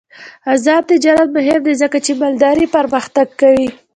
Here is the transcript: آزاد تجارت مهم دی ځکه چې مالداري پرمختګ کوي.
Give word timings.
آزاد 0.53 0.83
تجارت 0.91 1.29
مهم 1.37 1.59
دی 1.67 1.73
ځکه 1.81 1.97
چې 2.05 2.11
مالداري 2.21 2.65
پرمختګ 2.75 3.27
کوي. 3.41 3.67